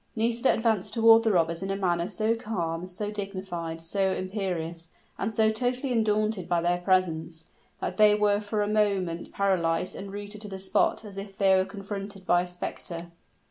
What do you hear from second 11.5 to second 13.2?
were confronted by a specter.